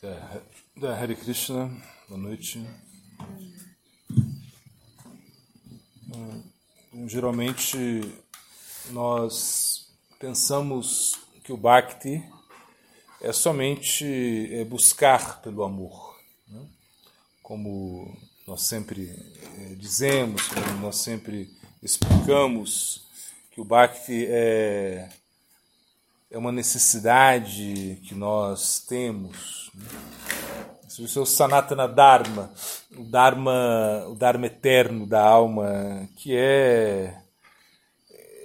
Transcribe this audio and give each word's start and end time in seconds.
Da, 0.00 0.42
da 0.76 0.94
Hare 0.96 1.16
Krishna, 1.16 1.68
boa 2.08 2.20
noite. 2.20 2.64
Hum, 6.14 7.08
geralmente 7.08 7.76
nós 8.90 9.90
pensamos 10.20 11.18
que 11.42 11.52
o 11.52 11.56
Bhakti 11.56 12.24
é 13.20 13.32
somente 13.32 14.06
é 14.52 14.64
buscar 14.64 15.42
pelo 15.42 15.64
amor. 15.64 16.16
Né? 16.46 16.64
Como 17.42 18.16
nós 18.46 18.62
sempre 18.62 19.10
é, 19.58 19.74
dizemos, 19.74 20.46
como 20.46 20.80
nós 20.80 20.98
sempre 20.98 21.50
explicamos, 21.82 23.04
que 23.50 23.60
o 23.60 23.64
Bhakti 23.64 24.26
é 24.28 25.08
é 26.30 26.36
uma 26.36 26.52
necessidade 26.52 28.00
que 28.04 28.14
nós 28.14 28.80
temos. 28.80 29.70
Se 30.88 31.02
o 31.02 31.08
seu 31.08 31.24
Sanatana 31.24 31.88
Dharma, 31.88 32.52
o 32.96 33.04
Dharma, 33.04 34.06
o 34.08 34.14
Dharma 34.14 34.46
eterno 34.46 35.06
da 35.06 35.22
alma, 35.22 36.08
que 36.16 36.36
é 36.36 37.22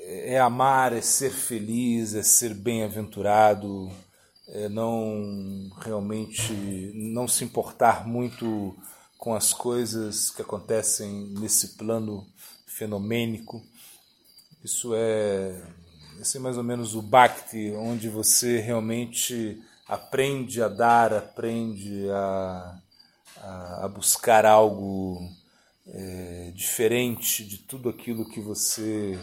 é 0.06 0.40
amar, 0.40 0.94
é 0.94 1.02
ser 1.02 1.32
feliz, 1.32 2.14
é 2.14 2.22
ser 2.22 2.54
bem-aventurado, 2.54 3.92
é 4.48 4.70
não 4.70 5.70
realmente 5.80 6.54
não 6.94 7.28
se 7.28 7.44
importar 7.44 8.08
muito 8.08 8.76
com 9.18 9.34
as 9.34 9.54
coisas 9.54 10.30
que 10.30 10.42
acontecem 10.42 11.34
nesse 11.40 11.70
plano 11.78 12.28
fenomênico. 12.68 13.62
Isso 14.64 14.94
é 14.94 15.62
é 16.24 16.40
mais 16.40 16.58
ou 16.58 16.64
menos 16.64 16.96
o 16.96 17.02
Bhakti, 17.02 17.72
onde 17.72 18.08
você 18.08 18.60
realmente 18.60 19.62
aprende 19.88 20.62
a 20.62 20.70
dar, 20.70 21.14
aprende 21.14 22.10
a, 22.10 22.80
a, 23.38 23.86
a 23.86 23.88
buscar 23.90 24.46
algo 24.46 25.30
é, 25.86 26.52
diferente 26.56 27.44
de 27.44 27.58
tudo 27.58 27.90
aquilo 27.90 28.30
que 28.30 28.40
você 28.40 29.20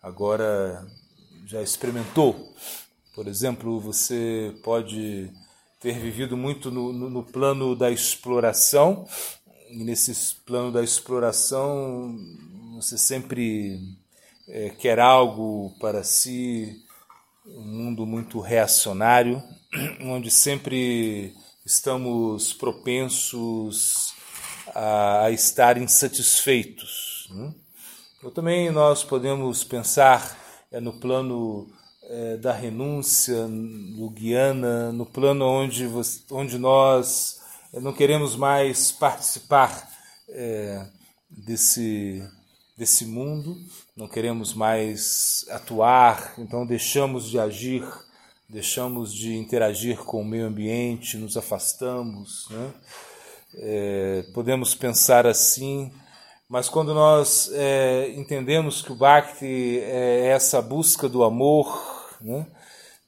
agora 0.00 0.86
já 1.44 1.60
experimentou. 1.60 2.54
Por 3.12 3.26
exemplo, 3.26 3.80
você 3.80 4.54
pode 4.62 5.30
ter 5.80 5.98
vivido 5.98 6.36
muito 6.36 6.70
no, 6.70 6.92
no, 6.92 7.10
no 7.10 7.22
plano 7.24 7.74
da 7.74 7.90
exploração, 7.90 9.04
e 9.68 9.82
nesse 9.82 10.36
plano 10.46 10.70
da 10.70 10.82
exploração 10.82 12.16
você 12.74 12.96
sempre 12.96 13.80
é, 14.48 14.70
quer 14.70 14.98
algo 14.98 15.74
para 15.80 16.02
si, 16.04 16.84
um 17.46 17.62
mundo 17.62 18.06
muito 18.06 18.40
reacionário, 18.40 19.42
onde 20.02 20.30
sempre 20.30 21.34
estamos 21.64 22.52
propensos 22.52 24.14
a, 24.74 25.24
a 25.24 25.30
estar 25.30 25.78
insatisfeitos. 25.78 27.28
Né? 27.30 27.54
Ou 28.22 28.30
também 28.30 28.70
nós 28.70 29.04
podemos 29.04 29.64
pensar 29.64 30.38
é, 30.70 30.80
no 30.80 30.92
plano 30.92 31.68
é, 32.04 32.36
da 32.36 32.52
renúncia 32.52 33.46
lugiana, 33.46 34.92
no 34.92 35.04
plano 35.04 35.44
onde, 35.44 35.86
você, 35.86 36.22
onde 36.30 36.58
nós 36.58 37.40
é, 37.72 37.80
não 37.80 37.92
queremos 37.92 38.36
mais 38.36 38.92
participar 38.92 39.88
é, 40.28 40.86
desse 41.30 42.22
desse 42.76 43.06
mundo, 43.06 43.56
não 43.96 44.06
queremos 44.06 44.52
mais 44.52 45.46
atuar, 45.50 46.34
então 46.38 46.66
deixamos 46.66 47.30
de 47.30 47.38
agir, 47.38 47.82
deixamos 48.48 49.14
de 49.14 49.34
interagir 49.34 49.98
com 49.98 50.20
o 50.20 50.24
meio 50.24 50.46
ambiente, 50.46 51.16
nos 51.16 51.36
afastamos. 51.36 52.46
Né? 52.50 52.74
É, 53.54 54.24
podemos 54.34 54.74
pensar 54.74 55.26
assim, 55.26 55.90
mas 56.48 56.68
quando 56.68 56.92
nós 56.92 57.50
é, 57.54 58.12
entendemos 58.14 58.82
que 58.82 58.92
o 58.92 58.96
Bhakti 58.96 59.80
é 59.80 60.26
essa 60.26 60.60
busca 60.60 61.08
do 61.08 61.24
amor, 61.24 62.14
né? 62.20 62.46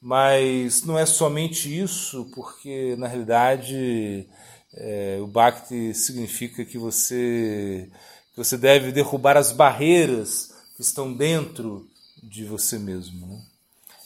mas 0.01 0.83
não 0.83 0.99
é 0.99 1.05
somente 1.05 1.79
isso, 1.79 2.31
porque 2.35 2.97
na 2.97 3.07
realidade 3.07 4.27
é, 4.73 5.19
o 5.21 5.27
Bhakti 5.27 5.93
significa 5.93 6.65
que 6.65 6.79
você 6.79 7.91
você 8.39 8.57
deve 8.57 8.93
derrubar 8.93 9.37
as 9.37 9.51
barreiras 9.51 10.55
que 10.77 10.83
estão 10.83 11.13
dentro 11.13 11.89
de 12.23 12.45
você 12.45 12.79
mesmo. 12.79 13.27
Né? 13.27 13.43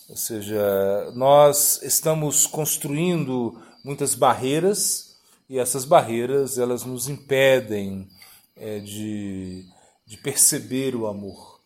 Ou 0.08 0.16
seja, 0.16 1.12
nós 1.14 1.80
estamos 1.82 2.46
construindo 2.46 3.60
muitas 3.84 4.14
barreiras 4.14 5.16
e 5.50 5.58
essas 5.58 5.84
barreiras 5.84 6.56
elas 6.56 6.82
nos 6.82 7.10
impedem 7.10 8.08
é, 8.56 8.78
de, 8.78 9.66
de 10.06 10.16
perceber 10.16 10.96
o 10.96 11.06
amor. 11.06 11.60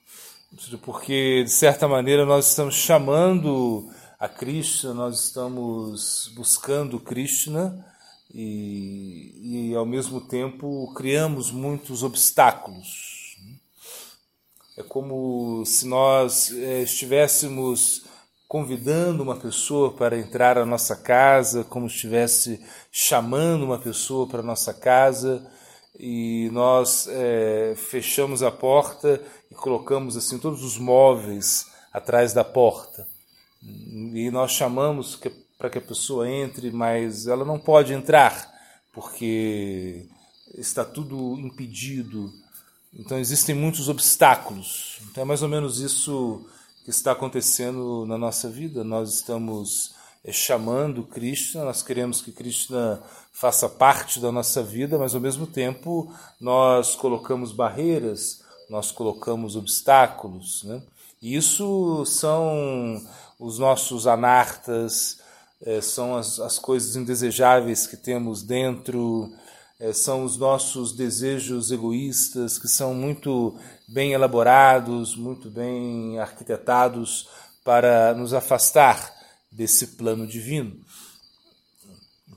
Porque, 0.82 1.44
de 1.44 1.50
certa 1.50 1.86
maneira, 1.86 2.26
nós 2.26 2.48
estamos 2.48 2.74
chamando 2.74 3.88
a 4.18 4.28
Krishna, 4.28 4.92
nós 4.92 5.20
estamos 5.20 6.32
buscando 6.34 6.98
Krishna 6.98 7.86
e, 8.32 9.70
e 9.70 9.74
ao 9.74 9.86
mesmo 9.86 10.20
tempo 10.20 10.92
criamos 10.94 11.50
muitos 11.50 12.02
obstáculos. 12.02 13.36
É 14.76 14.82
como 14.82 15.64
se 15.64 15.86
nós 15.86 16.52
é, 16.52 16.82
estivéssemos 16.82 18.04
convidando 18.46 19.22
uma 19.22 19.36
pessoa 19.36 19.92
para 19.92 20.18
entrar 20.18 20.58
à 20.58 20.66
nossa 20.66 20.94
casa, 20.94 21.64
como 21.64 21.86
estivesse 21.86 22.60
chamando 22.92 23.64
uma 23.64 23.78
pessoa 23.78 24.28
para 24.28 24.40
a 24.40 24.44
nossa 24.44 24.74
casa 24.74 25.44
e 25.98 26.50
nós 26.52 27.08
é, 27.08 27.74
fechamos 27.76 28.42
a 28.42 28.50
porta 28.50 29.20
e 29.50 29.54
colocamos 29.54 30.16
assim 30.16 30.38
todos 30.38 30.62
os 30.62 30.76
móveis 30.76 31.66
atrás 31.92 32.32
da 32.34 32.44
porta 32.44 33.08
e 33.62 34.30
nós 34.30 34.52
chamamos 34.52 35.16
que 35.16 35.32
para 35.58 35.70
que 35.70 35.78
a 35.78 35.82
pessoa 35.82 36.28
entre, 36.28 36.70
mas 36.70 37.26
ela 37.26 37.44
não 37.44 37.58
pode 37.58 37.92
entrar 37.92 38.54
porque 38.92 40.06
está 40.56 40.84
tudo 40.84 41.38
impedido. 41.38 42.32
Então 42.94 43.18
existem 43.18 43.54
muitos 43.54 43.88
obstáculos. 43.90 44.98
Então 45.10 45.22
é 45.22 45.26
mais 45.26 45.42
ou 45.42 45.48
menos 45.48 45.80
isso 45.80 46.46
que 46.82 46.90
está 46.90 47.12
acontecendo 47.12 48.06
na 48.06 48.16
nossa 48.16 48.48
vida. 48.48 48.82
Nós 48.82 49.12
estamos 49.14 49.94
é, 50.24 50.32
chamando 50.32 51.02
Krishna, 51.02 51.64
nós 51.64 51.82
queremos 51.82 52.22
que 52.22 52.32
Krishna 52.32 53.02
faça 53.32 53.68
parte 53.68 54.18
da 54.18 54.32
nossa 54.32 54.62
vida, 54.62 54.96
mas 54.96 55.14
ao 55.14 55.20
mesmo 55.20 55.46
tempo 55.46 56.10
nós 56.40 56.94
colocamos 56.94 57.52
barreiras, 57.52 58.40
nós 58.70 58.90
colocamos 58.90 59.56
obstáculos. 59.56 60.62
Né? 60.64 60.80
E 61.20 61.36
isso 61.36 62.02
são 62.06 63.04
os 63.38 63.58
nossos 63.58 64.06
anartas, 64.06 65.20
é, 65.66 65.80
são 65.80 66.16
as, 66.16 66.38
as 66.38 66.60
coisas 66.60 66.94
indesejáveis 66.94 67.88
que 67.88 67.96
temos 67.96 68.42
dentro, 68.42 69.34
é, 69.80 69.92
são 69.92 70.24
os 70.24 70.38
nossos 70.38 70.92
desejos 70.92 71.72
egoístas 71.72 72.56
que 72.56 72.68
são 72.68 72.94
muito 72.94 73.58
bem 73.88 74.12
elaborados, 74.12 75.16
muito 75.16 75.50
bem 75.50 76.20
arquitetados 76.20 77.28
para 77.64 78.14
nos 78.14 78.32
afastar 78.32 79.12
desse 79.50 79.88
plano 79.88 80.24
divino. 80.24 80.76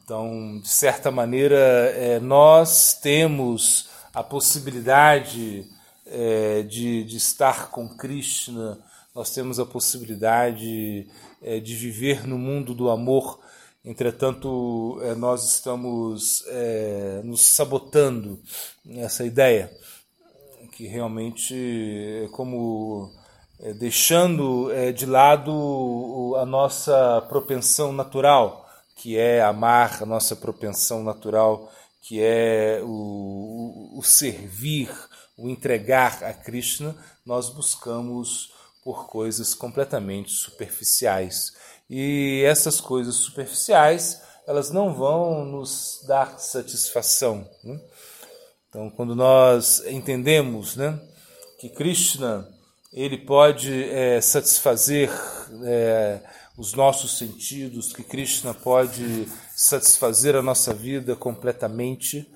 Então, 0.04 0.60
de 0.60 0.70
certa 0.70 1.12
maneira, 1.12 1.56
é, 1.56 2.20
nós 2.20 2.96
temos 3.00 3.90
a 4.12 4.24
possibilidade 4.24 5.70
é, 6.08 6.64
de, 6.64 7.04
de 7.04 7.18
estar 7.18 7.70
com 7.70 7.88
Krishna, 7.96 8.80
nós 9.14 9.30
temos 9.30 9.60
a 9.60 9.66
possibilidade 9.66 11.08
é, 11.42 11.60
de 11.60 11.76
viver 11.76 12.28
no 12.28 12.38
mundo 12.38 12.74
do 12.74 12.90
amor. 12.90 13.40
Entretanto, 13.84 15.00
é, 15.02 15.16
nós 15.16 15.56
estamos 15.56 16.44
é, 16.48 17.22
nos 17.24 17.42
sabotando 17.42 18.40
essa 18.98 19.24
ideia, 19.24 19.72
que 20.74 20.86
realmente 20.86 21.56
é 22.26 22.28
como 22.30 23.12
é, 23.60 23.74
deixando 23.74 24.72
é, 24.72 24.92
de 24.92 25.06
lado 25.06 26.36
a 26.38 26.46
nossa 26.46 27.22
propensão 27.28 27.92
natural, 27.92 28.68
que 28.96 29.18
é 29.18 29.42
amar, 29.42 30.04
a 30.04 30.06
nossa 30.06 30.36
propensão 30.36 31.04
natural, 31.04 31.72
que 32.02 32.22
é 32.22 32.82
o, 32.84 32.88
o, 33.96 34.00
o 34.00 34.04
servir, 34.04 34.90
o 35.38 35.50
entregar 35.50 36.24
a 36.24 36.34
Krishna, 36.34 36.96
nós 37.26 37.50
buscamos 37.50 38.54
por 38.84 39.08
coisas 39.08 39.54
completamente 39.54 40.32
superficiais. 40.32 41.54
E 41.90 42.44
essas 42.46 42.80
coisas 42.80 43.16
superficiais, 43.16 44.22
elas 44.48 44.72
não 44.72 44.94
vão 44.94 45.46
nos 45.46 46.04
dar 46.08 46.40
satisfação. 46.40 47.48
Né? 47.64 47.80
Então, 48.70 48.90
quando 48.90 49.16
nós 49.16 49.84
entendemos 49.86 50.76
né, 50.76 51.00
que 51.60 51.70
Krishna 51.70 52.48
ele 52.92 53.18
pode 53.18 53.84
é, 53.90 54.20
satisfazer 54.20 55.10
é, 55.64 56.20
os 56.58 56.74
nossos 56.74 57.18
sentidos, 57.18 57.94
que 57.94 58.04
Krishna 58.04 58.54
pode 58.54 59.28
satisfazer 59.56 60.36
a 60.36 60.42
nossa 60.42 60.74
vida 60.74 61.16
completamente, 61.16 62.28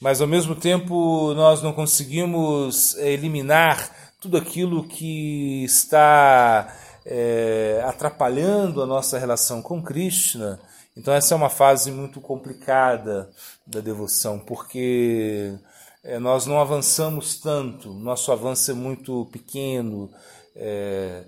mas 0.00 0.20
ao 0.20 0.26
mesmo 0.26 0.54
tempo 0.54 1.32
nós 1.34 1.62
não 1.62 1.72
conseguimos 1.72 2.96
eliminar 2.96 4.14
tudo 4.26 4.38
aquilo 4.38 4.82
que 4.82 5.62
está 5.62 6.76
é, 7.04 7.80
atrapalhando 7.86 8.82
a 8.82 8.86
nossa 8.86 9.20
relação 9.20 9.62
com 9.62 9.80
Krishna. 9.80 10.58
Então, 10.96 11.14
essa 11.14 11.32
é 11.32 11.36
uma 11.36 11.48
fase 11.48 11.92
muito 11.92 12.20
complicada 12.20 13.30
da 13.64 13.78
devoção, 13.78 14.40
porque 14.40 15.54
é, 16.02 16.18
nós 16.18 16.44
não 16.44 16.60
avançamos 16.60 17.38
tanto, 17.38 17.94
nosso 17.94 18.32
avanço 18.32 18.68
é 18.68 18.74
muito 18.74 19.26
pequeno. 19.26 20.10
É, 20.56 21.22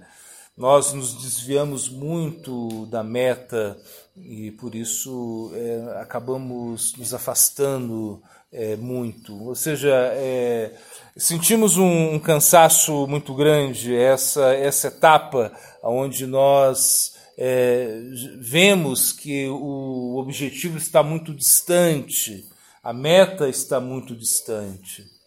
nós 0.56 0.92
nos 0.92 1.14
desviamos 1.14 1.88
muito 1.88 2.84
da 2.86 3.04
meta 3.04 3.78
e 4.16 4.50
por 4.50 4.74
isso 4.74 5.52
é, 5.54 6.00
acabamos 6.00 6.96
nos 6.96 7.14
afastando 7.14 8.20
é, 8.52 8.76
muito. 8.76 9.44
Ou 9.44 9.54
seja, 9.54 9.92
é, 10.14 10.72
sentimos 11.16 11.76
um, 11.76 12.14
um, 12.14 12.18
cansaço 12.18 13.06
muito 13.06 13.34
grande, 13.34 13.94
essa, 13.94 14.54
essa 14.54 14.88
etapa 14.88 15.52
onde 15.82 16.26
nós 16.26 17.14
é, 17.36 18.00
vemos 18.40 19.12
que 19.12 19.48
o 19.48 20.16
objetivo 20.18 20.78
está 20.78 21.02
muito 21.02 21.34
distante, 21.34 22.46
a 22.82 22.92
meta 22.92 23.48
está 23.48 23.80
muito 23.80 24.14
distante 24.14 25.18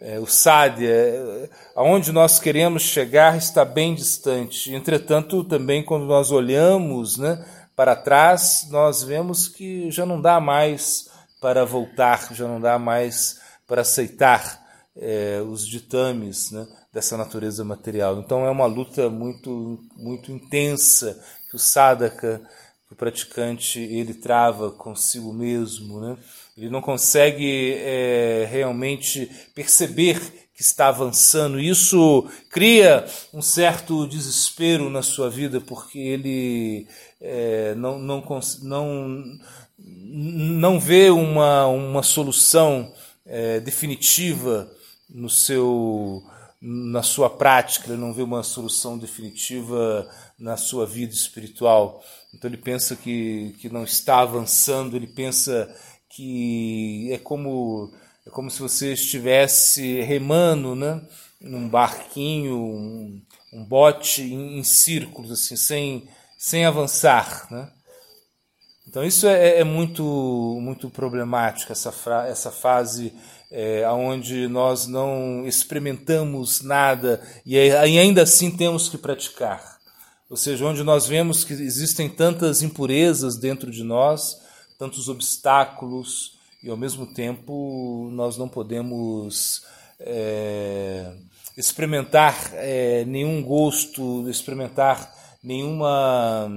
é, 0.00 0.18
o 0.18 0.26
Sádia, 0.26 0.88
é, 0.88 1.50
aonde 1.76 2.10
nós 2.10 2.38
queremos 2.38 2.82
chegar 2.82 3.36
está 3.36 3.64
bem 3.64 3.94
distante. 3.94 4.74
Entretanto, 4.74 5.44
também 5.44 5.84
quando 5.84 6.06
nós 6.06 6.30
olhamos 6.30 7.18
né, 7.18 7.44
para 7.76 7.94
trás, 7.94 8.66
nós 8.70 9.02
vemos 9.02 9.46
que 9.46 9.90
já 9.90 10.06
não 10.06 10.20
dá 10.20 10.40
mais 10.40 11.09
para 11.40 11.64
voltar, 11.64 12.34
já 12.34 12.46
não 12.46 12.60
dá 12.60 12.78
mais 12.78 13.40
para 13.66 13.82
aceitar 13.82 14.60
é, 14.96 15.40
os 15.40 15.66
ditames 15.66 16.50
né, 16.50 16.66
dessa 16.92 17.16
natureza 17.16 17.64
material. 17.64 18.18
Então 18.18 18.44
é 18.44 18.50
uma 18.50 18.66
luta 18.66 19.08
muito, 19.08 19.80
muito 19.96 20.30
intensa 20.30 21.18
que 21.48 21.56
o 21.56 21.58
sadhaka, 21.58 22.42
que 22.86 22.92
o 22.92 22.96
praticante, 22.96 23.80
ele 23.80 24.14
trava 24.14 24.70
consigo 24.70 25.32
mesmo, 25.32 26.00
né? 26.00 26.16
Ele 26.56 26.68
não 26.68 26.82
consegue 26.82 27.74
é, 27.78 28.46
realmente 28.50 29.30
perceber 29.54 30.20
que 30.60 30.62
está 30.62 30.88
avançando. 30.88 31.58
Isso 31.58 32.28
cria 32.50 33.06
um 33.32 33.40
certo 33.40 34.06
desespero 34.06 34.90
na 34.90 35.02
sua 35.02 35.30
vida, 35.30 35.58
porque 35.58 35.98
ele 35.98 36.86
é, 37.18 37.74
não, 37.76 37.98
não, 37.98 38.22
não, 38.62 39.38
não 39.90 40.78
vê 40.78 41.10
uma, 41.10 41.66
uma 41.66 42.02
solução 42.02 42.92
é, 43.26 43.60
definitiva 43.60 44.70
no 45.08 45.28
seu 45.28 46.22
na 46.60 47.02
sua 47.02 47.30
prática, 47.30 47.88
ele 47.88 47.96
não 47.96 48.12
vê 48.12 48.22
uma 48.22 48.42
solução 48.42 48.98
definitiva 48.98 50.06
na 50.38 50.58
sua 50.58 50.84
vida 50.84 51.14
espiritual. 51.14 52.04
Então 52.34 52.50
ele 52.50 52.58
pensa 52.58 52.94
que, 52.94 53.56
que 53.58 53.70
não 53.70 53.82
está 53.82 54.20
avançando, 54.20 54.94
ele 54.94 55.06
pensa 55.06 55.74
que 56.10 57.08
é 57.10 57.16
como 57.16 57.90
é 58.26 58.30
como 58.30 58.50
se 58.50 58.60
você 58.60 58.92
estivesse 58.92 60.02
remando, 60.02 60.74
né, 60.74 61.00
num 61.40 61.66
barquinho, 61.66 62.56
um, 62.56 63.22
um 63.54 63.64
bote 63.64 64.22
em, 64.22 64.58
em, 64.58 64.62
círculos 64.62 65.30
assim, 65.30 65.56
sem 65.56 66.08
sem 66.36 66.66
avançar, 66.66 67.46
né? 67.50 67.70
Então 68.90 69.04
isso 69.04 69.24
é, 69.28 69.60
é 69.60 69.64
muito 69.64 70.02
muito 70.60 70.90
problemático 70.90 71.70
essa 71.70 71.94
essa 72.26 72.50
fase 72.50 73.12
é, 73.48 73.88
onde 73.88 74.48
nós 74.48 74.88
não 74.88 75.46
experimentamos 75.46 76.60
nada 76.60 77.22
e, 77.46 77.54
e 77.54 77.72
ainda 77.76 78.22
assim 78.24 78.50
temos 78.50 78.88
que 78.88 78.98
praticar, 78.98 79.78
ou 80.28 80.36
seja, 80.36 80.66
onde 80.66 80.82
nós 80.82 81.06
vemos 81.06 81.44
que 81.44 81.52
existem 81.52 82.08
tantas 82.08 82.62
impurezas 82.62 83.36
dentro 83.36 83.70
de 83.70 83.84
nós 83.84 84.40
tantos 84.76 85.08
obstáculos 85.08 86.36
e 86.60 86.68
ao 86.68 86.76
mesmo 86.76 87.06
tempo 87.14 88.10
nós 88.12 88.36
não 88.36 88.48
podemos 88.48 89.62
é, 90.00 91.12
experimentar 91.56 92.34
é, 92.54 93.04
nenhum 93.04 93.40
gosto, 93.40 94.28
experimentar 94.28 95.14
nenhuma 95.44 96.50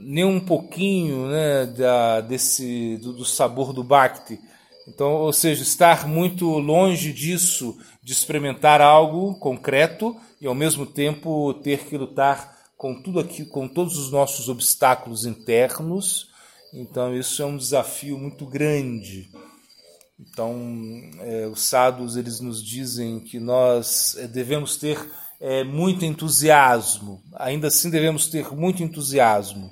nem 0.00 0.24
um 0.24 0.40
pouquinho 0.40 1.28
né, 1.28 1.66
da, 1.66 2.20
desse 2.20 2.96
do, 2.98 3.12
do, 3.12 3.24
sabor 3.24 3.72
do 3.72 3.84
bhakti. 3.84 4.40
Então, 4.86 5.12
ou 5.12 5.32
seja, 5.32 5.62
estar 5.62 6.08
muito 6.08 6.46
longe 6.58 7.12
disso, 7.12 7.76
de 8.02 8.12
experimentar 8.12 8.80
algo 8.80 9.34
concreto 9.34 10.16
e 10.40 10.46
ao 10.46 10.54
mesmo 10.54 10.86
tempo 10.86 11.52
ter 11.62 11.84
que 11.84 11.96
lutar 11.96 12.56
com 12.76 12.94
tudo 13.02 13.20
aqui, 13.20 13.44
com 13.44 13.68
todos 13.68 13.98
os 13.98 14.10
nossos 14.10 14.48
obstáculos 14.48 15.26
internos 15.26 16.28
então 16.72 17.16
isso 17.16 17.42
é 17.42 17.46
um 17.46 17.56
desafio 17.56 18.18
muito 18.18 18.46
grande. 18.46 19.30
Então 20.18 20.54
é, 21.20 21.46
os 21.46 21.62
sadhus 21.62 22.16
eles 22.16 22.40
nos 22.40 22.62
dizem 22.62 23.20
que 23.20 23.38
nós 23.38 24.16
é, 24.18 24.26
devemos 24.26 24.76
ter 24.76 24.98
é, 25.40 25.64
muito 25.64 26.04
entusiasmo. 26.04 27.22
Ainda 27.34 27.68
assim 27.68 27.90
devemos 27.90 28.28
ter 28.28 28.52
muito 28.52 28.82
entusiasmo. 28.82 29.70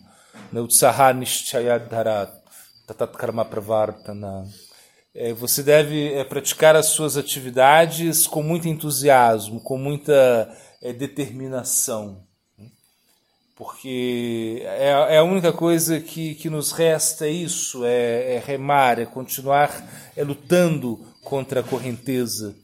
É, 5.14 5.32
você 5.32 5.62
deve 5.62 6.12
é, 6.12 6.24
praticar 6.24 6.76
as 6.76 6.86
suas 6.86 7.16
atividades 7.16 8.26
com 8.26 8.42
muito 8.42 8.68
entusiasmo, 8.68 9.60
com 9.60 9.78
muita 9.78 10.48
é, 10.82 10.92
determinação 10.92 12.26
porque 13.56 14.60
é, 14.64 15.14
é, 15.14 15.16
a 15.16 15.24
única 15.24 15.50
coisa 15.50 15.98
que, 15.98 16.34
que 16.34 16.50
nos 16.50 16.72
resta 16.72 17.26
é 17.26 17.30
isso, 17.30 17.86
é, 17.86 18.34
é 18.34 18.42
remar, 18.44 18.98
é 18.98 19.06
continuar 19.06 19.72
é 20.14 20.22
lutando 20.22 21.00
contra 21.24 21.60
a 21.60 21.62
correnteza. 21.62 22.54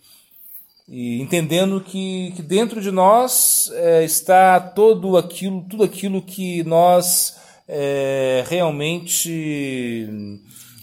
E 0.86 1.22
entendendo 1.22 1.80
que, 1.80 2.34
que 2.36 2.42
dentro 2.42 2.78
de 2.78 2.90
nós 2.90 3.70
é, 3.72 4.04
está 4.04 4.60
todo 4.60 5.16
aquilo, 5.16 5.62
tudo 5.62 5.82
aquilo 5.82 6.20
que 6.20 6.62
nós 6.64 7.38
é, 7.68 8.44
realmente 8.48 10.08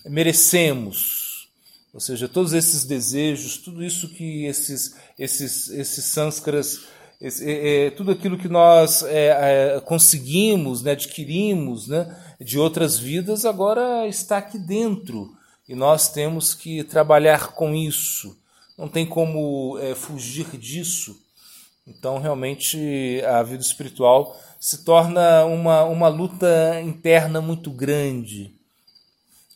merecemos, 0.05 1.49
ou 1.93 1.99
seja, 1.99 2.27
todos 2.27 2.53
esses 2.53 2.83
desejos, 2.83 3.57
tudo 3.57 3.83
isso 3.83 4.09
que 4.09 4.45
esses 4.45 4.95
esses 5.17 5.69
esses 5.69 6.05
sânskaras 6.05 6.81
é, 7.21 7.87
é, 7.87 7.91
tudo 7.91 8.11
aquilo 8.11 8.37
que 8.37 8.47
nós 8.47 9.03
é, 9.03 9.75
é, 9.75 9.79
conseguimos, 9.81 10.81
né, 10.81 10.91
adquirimos 10.91 11.87
né, 11.89 12.17
de 12.39 12.57
outras 12.57 12.97
vidas, 12.97 13.43
agora 13.43 14.07
está 14.07 14.37
aqui 14.37 14.57
dentro. 14.57 15.35
E 15.67 15.75
nós 15.75 16.09
temos 16.09 16.53
que 16.53 16.83
trabalhar 16.83 17.49
com 17.49 17.75
isso. 17.75 18.37
Não 18.77 18.87
tem 18.87 19.05
como 19.05 19.77
é, 19.79 19.93
fugir 19.93 20.57
disso. 20.57 21.21
Então, 21.89 22.19
realmente, 22.19 23.21
a 23.25 23.41
vida 23.41 23.63
espiritual 23.63 24.39
se 24.59 24.83
torna 24.83 25.43
uma, 25.45 25.83
uma 25.85 26.07
luta 26.07 26.79
interna 26.81 27.41
muito 27.41 27.71
grande. 27.71 28.53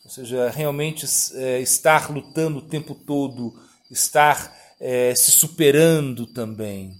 Ou 0.04 0.10
seja, 0.10 0.50
realmente 0.50 1.06
é, 1.34 1.60
estar 1.60 2.10
lutando 2.10 2.58
o 2.58 2.68
tempo 2.68 2.94
todo, 2.94 3.54
estar 3.90 4.52
se 5.16 5.30
superando 5.30 6.26
também. 6.26 6.94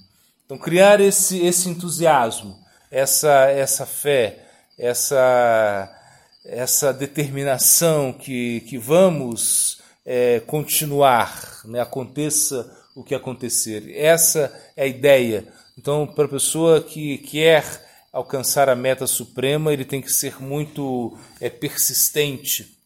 Então, 0.47 0.57
criar 0.57 1.01
esse, 1.01 1.45
esse 1.45 1.69
entusiasmo, 1.69 2.57
essa, 2.91 3.51
essa 3.51 3.85
fé, 3.85 4.47
essa, 4.79 5.91
essa 6.45 6.93
determinação 6.93 8.13
que, 8.13 8.61
que 8.61 8.79
vamos 8.79 9.81
é, 10.05 10.41
continuar, 10.41 11.61
né? 11.65 11.81
aconteça 11.81 12.84
o 12.95 13.03
que 13.03 13.15
acontecer. 13.15 13.93
Essa 13.97 14.53
é 14.77 14.85
a 14.85 14.87
ideia. 14.87 15.47
Então, 15.77 16.07
para 16.07 16.27
a 16.27 16.29
pessoa 16.29 16.81
que 16.81 17.19
quer 17.19 17.65
alcançar 18.13 18.69
a 18.69 18.77
meta 18.77 19.07
suprema, 19.07 19.73
ele 19.73 19.85
tem 19.85 20.01
que 20.01 20.13
ser 20.13 20.41
muito 20.41 21.19
é, 21.41 21.51
persistente. 21.51 22.79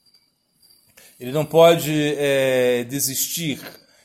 Ele 1.21 1.33
não 1.33 1.45
pode 1.45 2.15
é, 2.17 2.85
desistir, 2.85 3.61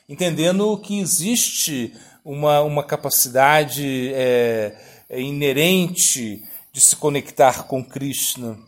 entendendo 0.08 0.76
que 0.78 1.00
existe 1.00 1.94
uma, 2.24 2.60
uma 2.60 2.84
capacidade 2.84 4.12
é, 4.12 4.76
é 5.08 5.20
inerente 5.20 6.42
de 6.72 6.80
se 6.80 6.96
conectar 6.96 7.64
com 7.64 7.84
Krishna. 7.84 8.58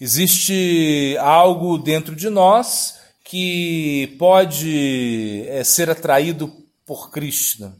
Existe 0.00 1.16
algo 1.18 1.76
dentro 1.76 2.14
de 2.14 2.30
nós 2.30 2.97
que 3.28 4.16
pode 4.18 5.44
é, 5.48 5.62
ser 5.62 5.90
atraído 5.90 6.50
por 6.86 7.10
Krishna. 7.10 7.76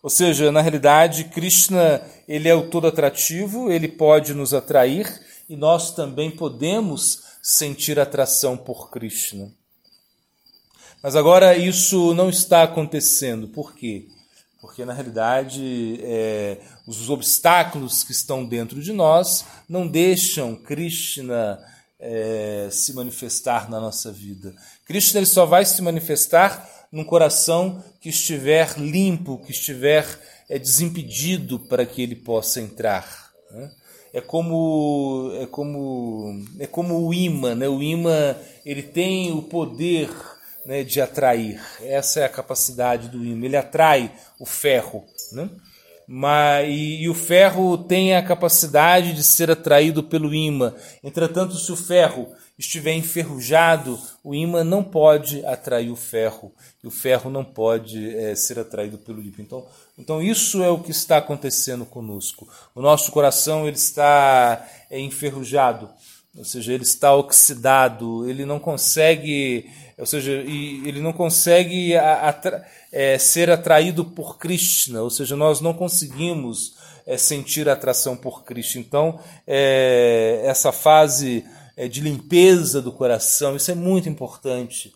Ou 0.00 0.08
seja, 0.08 0.52
na 0.52 0.60
realidade, 0.60 1.24
Krishna 1.24 2.00
ele 2.28 2.48
é 2.48 2.54
o 2.54 2.70
todo 2.70 2.86
atrativo, 2.86 3.72
ele 3.72 3.88
pode 3.88 4.34
nos 4.34 4.54
atrair 4.54 5.20
e 5.48 5.56
nós 5.56 5.92
também 5.92 6.30
podemos 6.30 7.24
sentir 7.42 7.98
atração 7.98 8.56
por 8.56 8.88
Krishna. 8.88 9.50
Mas 11.02 11.16
agora 11.16 11.56
isso 11.56 12.14
não 12.14 12.30
está 12.30 12.62
acontecendo. 12.62 13.48
Por 13.48 13.74
quê? 13.74 14.06
Porque 14.60 14.84
na 14.84 14.92
realidade 14.92 15.98
é, 16.04 16.58
os 16.86 17.10
obstáculos 17.10 18.04
que 18.04 18.12
estão 18.12 18.46
dentro 18.46 18.80
de 18.80 18.92
nós 18.92 19.44
não 19.68 19.88
deixam 19.88 20.54
Krishna 20.54 21.58
é, 22.02 22.68
se 22.70 22.92
manifestar 22.92 23.70
na 23.70 23.80
nossa 23.80 24.10
vida. 24.10 24.52
Krishna 24.84 25.20
ele 25.20 25.26
só 25.26 25.46
vai 25.46 25.64
se 25.64 25.80
manifestar 25.80 26.68
num 26.90 27.04
coração 27.04 27.82
que 28.00 28.08
estiver 28.08 28.76
limpo, 28.76 29.38
que 29.38 29.52
estiver 29.52 30.04
é, 30.48 30.58
desimpedido 30.58 31.60
para 31.60 31.86
que 31.86 32.02
ele 32.02 32.16
possa 32.16 32.60
entrar. 32.60 33.30
Né? 33.52 33.70
É 34.12 34.20
como 34.20 35.32
é 35.40 35.46
como 35.46 36.44
é 36.58 36.66
como 36.66 37.06
o 37.06 37.14
imã, 37.14 37.54
né? 37.54 37.66
O 37.66 37.82
imã 37.82 38.36
ele 38.66 38.82
tem 38.82 39.32
o 39.32 39.40
poder 39.40 40.10
né, 40.66 40.82
de 40.82 41.00
atrair. 41.00 41.62
Essa 41.80 42.20
é 42.20 42.24
a 42.24 42.28
capacidade 42.28 43.08
do 43.08 43.24
ímã. 43.24 43.46
Ele 43.46 43.56
atrai 43.56 44.12
o 44.38 44.44
ferro. 44.44 45.04
Né? 45.32 45.48
Mas, 46.14 46.68
e, 46.68 47.04
e, 47.04 47.08
o 47.08 47.14
ferro 47.14 47.78
tem 47.78 48.14
a 48.14 48.22
capacidade 48.22 49.14
de 49.14 49.24
ser 49.24 49.50
atraído 49.50 50.02
pelo 50.02 50.34
ímã. 50.34 50.74
Entretanto, 51.02 51.56
se 51.56 51.72
o 51.72 51.76
ferro 51.76 52.28
estiver 52.58 52.92
enferrujado, 52.92 53.98
o 54.22 54.34
ímã 54.34 54.62
não 54.62 54.84
pode 54.84 55.42
atrair 55.46 55.90
o 55.90 55.96
ferro. 55.96 56.52
E 56.84 56.86
o 56.86 56.90
ferro 56.90 57.30
não 57.30 57.42
pode 57.42 58.14
é, 58.14 58.34
ser 58.34 58.58
atraído 58.58 58.98
pelo 58.98 59.22
ímã. 59.22 59.36
Então, 59.38 59.66
então, 59.98 60.22
isso 60.22 60.62
é 60.62 60.68
o 60.68 60.80
que 60.80 60.90
está 60.90 61.16
acontecendo 61.16 61.86
conosco. 61.86 62.46
O 62.74 62.82
nosso 62.82 63.10
coração 63.10 63.66
ele 63.66 63.78
está 63.78 64.68
é, 64.90 65.00
enferrujado, 65.00 65.88
ou 66.36 66.44
seja, 66.44 66.74
ele 66.74 66.82
está 66.82 67.14
oxidado, 67.14 68.28
ele 68.28 68.44
não 68.44 68.58
consegue 68.58 69.64
ou 70.02 70.06
seja, 70.06 70.32
ele 70.32 71.00
não 71.00 71.12
consegue 71.12 71.96
atra 71.96 72.66
é, 72.90 73.16
ser 73.18 73.48
atraído 73.48 74.04
por 74.04 74.36
Krishna, 74.36 75.00
ou 75.00 75.08
seja, 75.08 75.36
nós 75.36 75.60
não 75.60 75.72
conseguimos 75.72 76.74
é, 77.06 77.16
sentir 77.16 77.68
atração 77.68 78.16
por 78.16 78.42
Krishna. 78.42 78.80
Então, 78.80 79.20
é, 79.46 80.42
essa 80.44 80.72
fase 80.72 81.44
é, 81.76 81.86
de 81.86 82.00
limpeza 82.00 82.82
do 82.82 82.90
coração, 82.90 83.54
isso 83.54 83.70
é 83.70 83.76
muito 83.76 84.08
importante. 84.08 84.92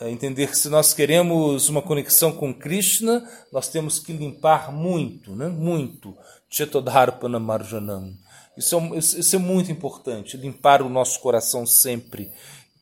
É, 0.00 0.10
entender 0.10 0.48
que 0.48 0.58
se 0.58 0.68
nós 0.68 0.92
queremos 0.92 1.68
uma 1.68 1.80
conexão 1.80 2.32
com 2.32 2.52
Krishna, 2.52 3.24
nós 3.52 3.68
temos 3.68 4.00
que 4.00 4.12
limpar 4.12 4.72
muito, 4.72 5.30
né? 5.36 5.46
muito. 5.46 6.12
Chetodharpana 6.48 7.38
Marjanam. 7.38 8.14
Isso 8.56 8.76
é, 8.76 8.98
isso 8.98 9.36
é 9.36 9.38
muito 9.38 9.70
importante, 9.70 10.36
limpar 10.36 10.82
o 10.82 10.88
nosso 10.88 11.20
coração 11.20 11.64
sempre 11.64 12.32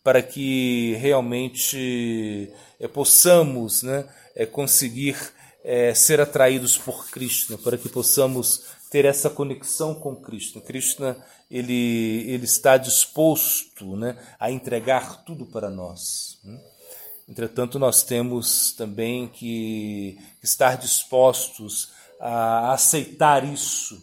para 0.02 0.23
que 0.23 0.95
realmente 1.00 2.52
é, 2.81 2.88
possamos 2.88 3.83
né, 3.83 4.09
é, 4.35 4.47
conseguir 4.47 5.17
é, 5.64 5.93
ser 5.95 6.21
atraídos 6.21 6.78
por 6.78 7.11
Krishna, 7.11 7.59
para 7.59 7.76
que 7.76 7.88
possamos 7.88 8.64
ter 8.90 9.05
essa 9.05 9.28
conexão 9.28 9.95
com 9.95 10.17
Krishna. 10.17 10.62
Krishna 10.62 11.17
ele, 11.50 12.25
ele 12.28 12.45
está 12.45 12.76
disposto 12.76 13.97
né, 13.97 14.17
a 14.38 14.50
entregar 14.50 15.25
tudo 15.25 15.47
para 15.47 15.69
nós. 15.69 16.38
Né? 16.45 16.59
Entretanto, 17.28 17.78
nós 17.78 18.02
temos 18.02 18.73
também 18.73 19.28
que 19.28 20.19
estar 20.43 20.76
dispostos 20.76 21.90
a 22.21 22.73
aceitar 22.73 23.45
isso. 23.45 24.02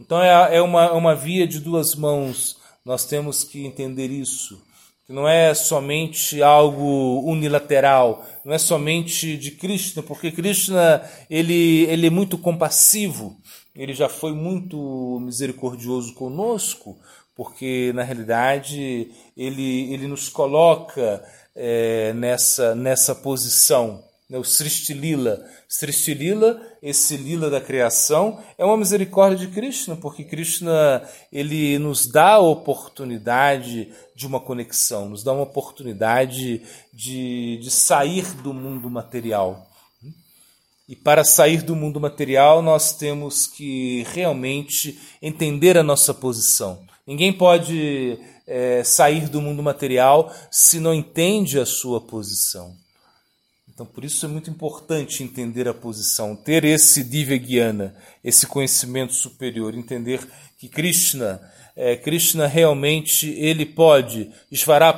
Então, 0.00 0.20
é, 0.20 0.56
é 0.56 0.60
uma, 0.60 0.92
uma 0.92 1.14
via 1.14 1.46
de 1.46 1.60
duas 1.60 1.94
mãos. 1.94 2.58
Nós 2.84 3.04
temos 3.04 3.44
que 3.44 3.64
entender 3.64 4.10
isso 4.10 4.60
que 5.06 5.12
não 5.12 5.28
é 5.28 5.52
somente 5.52 6.42
algo 6.42 7.22
unilateral, 7.24 8.24
não 8.44 8.54
é 8.54 8.58
somente 8.58 9.36
de 9.36 9.50
Krishna, 9.50 10.02
porque 10.02 10.32
Krishna 10.32 11.02
ele, 11.28 11.84
ele 11.84 12.06
é 12.06 12.10
muito 12.10 12.38
compassivo, 12.38 13.36
ele 13.74 13.92
já 13.92 14.08
foi 14.08 14.32
muito 14.32 15.18
misericordioso 15.20 16.14
conosco, 16.14 16.98
porque 17.36 17.92
na 17.94 18.02
realidade 18.02 19.10
ele, 19.36 19.92
ele 19.92 20.06
nos 20.06 20.28
coloca 20.28 21.22
é, 21.54 22.12
nessa, 22.14 22.74
nessa 22.74 23.14
posição 23.14 24.02
né, 24.28 24.38
o 24.38 24.44
Srishti 24.44 24.94
Lila. 24.94 25.44
Srishti 25.68 26.14
Lila, 26.14 26.60
esse 26.82 27.16
Lila 27.16 27.50
da 27.50 27.60
criação, 27.60 28.40
é 28.56 28.64
uma 28.64 28.76
misericórdia 28.76 29.46
de 29.46 29.52
Krishna, 29.52 29.96
porque 29.96 30.24
Krishna 30.24 31.02
ele 31.32 31.78
nos 31.78 32.06
dá 32.06 32.32
a 32.32 32.38
oportunidade 32.38 33.92
de 34.14 34.26
uma 34.26 34.40
conexão, 34.40 35.08
nos 35.08 35.22
dá 35.22 35.32
uma 35.32 35.42
oportunidade 35.42 36.62
de, 36.92 37.58
de 37.58 37.70
sair 37.70 38.24
do 38.42 38.54
mundo 38.54 38.88
material. 38.88 39.70
E 40.86 40.94
para 40.94 41.24
sair 41.24 41.62
do 41.62 41.74
mundo 41.74 41.98
material, 41.98 42.60
nós 42.60 42.92
temos 42.92 43.46
que 43.46 44.04
realmente 44.12 44.98
entender 45.22 45.78
a 45.78 45.82
nossa 45.82 46.12
posição. 46.12 46.78
Ninguém 47.06 47.32
pode 47.32 48.18
é, 48.46 48.84
sair 48.84 49.28
do 49.28 49.40
mundo 49.40 49.62
material 49.62 50.30
se 50.50 50.78
não 50.78 50.92
entende 50.92 51.58
a 51.58 51.64
sua 51.64 52.00
posição. 52.00 52.83
Então, 53.74 53.84
por 53.84 54.04
isso 54.04 54.24
é 54.24 54.28
muito 54.28 54.48
importante 54.48 55.24
entender 55.24 55.66
a 55.66 55.74
posição, 55.74 56.36
ter 56.36 56.64
esse 56.64 57.02
Divya 57.02 57.92
esse 58.22 58.46
conhecimento 58.46 59.12
superior, 59.12 59.74
entender 59.74 60.20
que 60.56 60.68
Krishna, 60.68 61.40
é, 61.74 61.96
Krishna 61.96 62.46
realmente 62.46 63.28
ele 63.30 63.66
pode, 63.66 64.30
Ishvara 64.48 64.92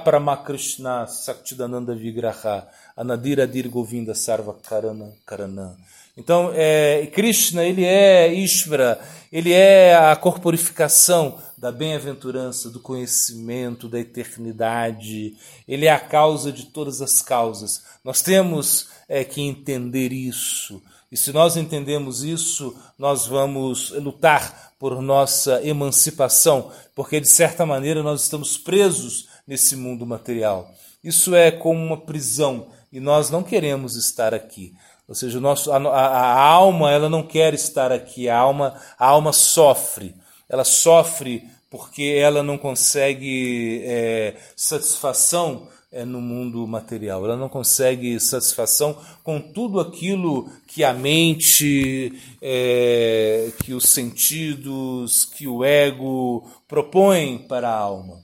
Krishna 0.44 1.06
Saktidananda 1.06 1.94
Vigraha, 1.94 2.68
Anadira 2.94 3.46
Dir 3.46 3.66
Govinda 3.66 4.14
Sarva 4.14 4.52
Karana 4.52 5.10
Karana. 5.24 5.74
Então, 6.16 6.50
é, 6.54 7.06
Krishna, 7.12 7.64
ele 7.64 7.84
é 7.84 8.32
Ishvara, 8.32 9.00
ele 9.30 9.52
é 9.52 9.94
a 9.94 10.16
corporificação 10.16 11.38
da 11.58 11.72
bem-aventurança, 11.72 12.70
do 12.70 12.80
conhecimento, 12.80 13.88
da 13.88 13.98
eternidade. 13.98 15.36
Ele 15.66 15.86
é 15.86 15.90
a 15.90 15.98
causa 15.98 16.52
de 16.52 16.66
todas 16.66 17.02
as 17.02 17.20
causas. 17.22 17.82
Nós 18.04 18.22
temos 18.22 18.88
é, 19.08 19.24
que 19.24 19.40
entender 19.40 20.12
isso. 20.12 20.82
E 21.10 21.16
se 21.16 21.32
nós 21.32 21.56
entendemos 21.56 22.22
isso, 22.22 22.76
nós 22.98 23.26
vamos 23.26 23.90
lutar 23.90 24.72
por 24.78 25.00
nossa 25.00 25.62
emancipação, 25.66 26.70
porque 26.94 27.20
de 27.20 27.28
certa 27.28 27.64
maneira 27.64 28.02
nós 28.02 28.22
estamos 28.22 28.58
presos 28.58 29.28
nesse 29.46 29.76
mundo 29.76 30.04
material. 30.04 30.70
Isso 31.02 31.34
é 31.34 31.50
como 31.50 31.80
uma 31.80 31.96
prisão 31.96 32.66
e 32.92 33.00
nós 33.00 33.30
não 33.30 33.42
queremos 33.42 33.96
estar 33.96 34.34
aqui. 34.34 34.74
Ou 35.08 35.14
seja, 35.14 35.38
o 35.38 35.40
nosso, 35.40 35.70
a, 35.72 35.76
a, 35.76 36.40
alma 36.42 36.90
ela 36.90 37.08
não 37.08 37.22
quer 37.22 37.54
estar 37.54 37.92
aqui, 37.92 38.28
a 38.28 38.36
alma, 38.36 38.74
a 38.98 39.06
alma 39.06 39.32
sofre 39.32 40.14
ela 40.48 40.64
sofre 40.64 41.44
porque 41.70 42.02
ela 42.02 42.42
não 42.42 42.56
consegue 42.56 43.82
é, 43.84 44.36
satisfação 44.54 45.68
é, 45.90 46.04
no 46.04 46.20
mundo 46.20 46.66
material, 46.66 47.24
ela 47.24 47.36
não 47.36 47.48
consegue 47.48 48.18
satisfação 48.20 48.96
com 49.22 49.40
tudo 49.40 49.80
aquilo 49.80 50.48
que 50.66 50.84
a 50.84 50.92
mente, 50.92 52.12
é, 52.40 53.50
que 53.64 53.74
os 53.74 53.88
sentidos, 53.88 55.24
que 55.24 55.46
o 55.46 55.64
ego 55.64 56.48
propõem 56.68 57.38
para 57.38 57.68
a 57.68 57.76
alma. 57.76 58.20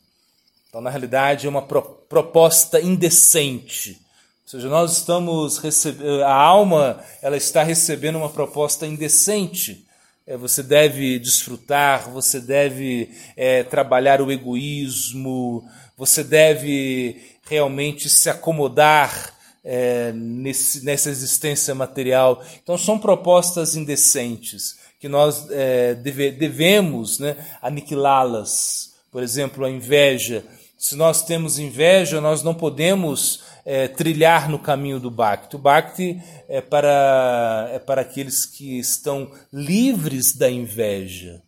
Então, 0.69 0.81
na 0.81 0.91
realidade, 0.91 1.47
é 1.47 1.51
uma 1.51 1.63
pro 1.63 1.83
proposta 2.09 2.79
indecente. 2.79 4.02
Ou 4.45 4.51
seja, 4.51 4.69
nós 4.69 4.99
estamos 4.99 5.59
recebendo, 5.59 6.23
a 6.25 6.35
alma 6.35 7.01
ela 7.23 7.37
está 7.37 7.63
recebendo 7.63 8.17
uma 8.17 8.29
proposta 8.29 8.87
indecente 8.87 9.87
é, 10.25 10.37
você 10.37 10.63
deve 10.63 11.19
desfrutar, 11.19 12.09
você 12.09 12.41
deve 12.41 13.11
é, 13.37 13.65
trabalhar 13.65 14.21
o 14.21 14.31
egoísmo, 14.31 15.69
você 15.97 16.23
deve 16.23 17.21
realmente 17.45 18.09
se 18.09 18.31
acomodar 18.31 19.35
é, 19.65 20.13
nesse, 20.13 20.85
nessa 20.85 21.11
existência 21.11 21.75
material. 21.75 22.43
Então, 22.63 22.79
são 22.79 22.99
propostas 22.99 23.75
indecentes 23.75 24.79
que 25.01 25.09
nós 25.09 25.49
é, 25.51 25.95
deve, 25.95 26.31
devemos 26.31 27.19
né, 27.19 27.37
aniquilá-las. 27.61 28.95
Por 29.11 29.25
exemplo, 29.25 29.65
a 29.65 29.71
inveja. 29.71 30.45
Se 30.79 30.95
nós 30.95 31.23
temos 31.25 31.59
inveja, 31.59 32.21
nós 32.21 32.45
não 32.45 32.55
podemos 32.55 33.41
é, 33.65 33.89
trilhar 33.89 34.49
no 34.49 34.59
caminho 34.59 34.99
do 34.99 35.11
Bhakti. 35.11 35.57
O 35.57 35.59
Bhakti 35.59 36.21
é 36.49 36.61
para, 36.61 37.71
é 37.73 37.79
para 37.79 38.01
aqueles 38.03 38.45
que 38.45 38.79
estão 38.79 39.31
livres 39.53 40.37
da 40.37 40.51
inveja. 40.51 41.43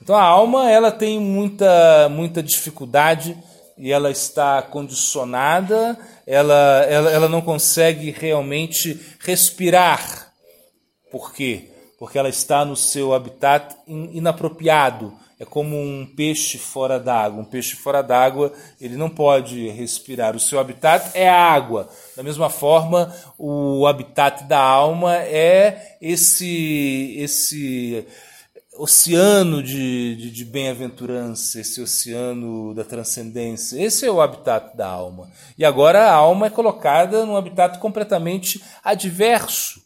Então 0.00 0.16
a 0.16 0.22
alma 0.22 0.70
ela 0.70 0.92
tem 0.92 1.18
muita, 1.18 2.08
muita 2.08 2.42
dificuldade 2.42 3.36
e 3.76 3.92
ela 3.92 4.10
está 4.10 4.62
condicionada, 4.62 5.98
ela, 6.26 6.84
ela, 6.88 7.10
ela 7.10 7.28
não 7.28 7.42
consegue 7.42 8.10
realmente 8.10 8.98
respirar 9.20 10.32
Por 11.10 11.32
quê? 11.34 11.70
Porque 11.98 12.18
ela 12.18 12.28
está 12.28 12.64
no 12.64 12.76
seu 12.76 13.14
habitat 13.14 13.74
inapropriado. 13.86 15.12
É 15.38 15.44
como 15.44 15.76
um 15.78 16.06
peixe 16.06 16.56
fora 16.56 16.98
d'água. 16.98 17.42
Um 17.42 17.44
peixe 17.44 17.76
fora 17.76 18.02
d'água, 18.02 18.52
ele 18.80 18.96
não 18.96 19.10
pode 19.10 19.68
respirar. 19.68 20.34
O 20.34 20.40
seu 20.40 20.58
habitat 20.58 21.10
é 21.12 21.28
a 21.28 21.38
água. 21.38 21.90
Da 22.16 22.22
mesma 22.22 22.48
forma, 22.48 23.14
o 23.36 23.86
habitat 23.86 24.44
da 24.44 24.58
alma 24.58 25.16
é 25.16 25.96
esse 26.00 27.14
esse 27.18 28.06
oceano 28.78 29.62
de, 29.62 30.16
de, 30.16 30.30
de 30.30 30.44
bem-aventurança, 30.44 31.60
esse 31.60 31.80
oceano 31.80 32.74
da 32.74 32.84
transcendência. 32.84 33.82
Esse 33.82 34.06
é 34.06 34.10
o 34.10 34.20
habitat 34.20 34.76
da 34.76 34.86
alma. 34.86 35.30
E 35.58 35.64
agora 35.64 36.06
a 36.06 36.14
alma 36.14 36.46
é 36.46 36.50
colocada 36.50 37.26
num 37.26 37.36
habitat 37.36 37.78
completamente 37.78 38.62
adverso. 38.82 39.85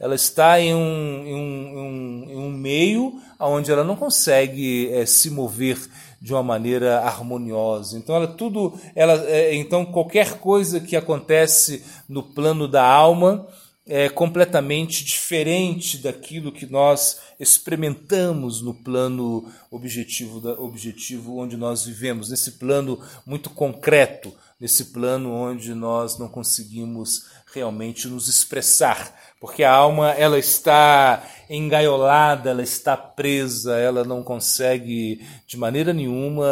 Ela 0.00 0.14
está 0.14 0.58
em 0.58 0.74
um, 0.74 1.26
em 1.26 1.34
um, 1.34 2.30
em 2.30 2.36
um 2.36 2.50
meio 2.50 3.20
onde 3.38 3.70
ela 3.70 3.84
não 3.84 3.94
consegue 3.94 4.90
é, 4.92 5.04
se 5.04 5.30
mover 5.30 5.78
de 6.20 6.32
uma 6.32 6.42
maneira 6.42 7.00
harmoniosa. 7.00 7.96
Então 7.96 8.16
ela 8.16 8.26
tudo, 8.26 8.78
ela, 8.96 9.14
é, 9.28 9.54
então 9.54 9.84
qualquer 9.84 10.38
coisa 10.38 10.80
que 10.80 10.96
acontece 10.96 11.84
no 12.08 12.22
plano 12.22 12.66
da 12.66 12.84
alma 12.84 13.46
é 13.86 14.08
completamente 14.08 15.04
diferente 15.04 15.98
daquilo 15.98 16.52
que 16.52 16.64
nós 16.64 17.18
experimentamos 17.40 18.60
no 18.60 18.72
plano 18.72 19.50
objetivo, 19.70 20.40
da, 20.40 20.52
objetivo 20.60 21.38
onde 21.38 21.56
nós 21.56 21.86
vivemos, 21.86 22.30
nesse 22.30 22.52
plano 22.52 23.00
muito 23.26 23.50
concreto, 23.50 24.32
nesse 24.60 24.86
plano 24.86 25.32
onde 25.32 25.74
nós 25.74 26.18
não 26.18 26.28
conseguimos 26.28 27.24
realmente 27.52 28.06
nos 28.08 28.28
expressar, 28.28 29.14
porque 29.40 29.64
a 29.64 29.72
alma 29.72 30.10
ela 30.10 30.38
está 30.38 31.22
engaiolada, 31.48 32.50
ela 32.50 32.62
está 32.62 32.96
presa, 32.96 33.76
ela 33.76 34.04
não 34.04 34.22
consegue 34.22 35.26
de 35.46 35.56
maneira 35.56 35.92
nenhuma 35.92 36.46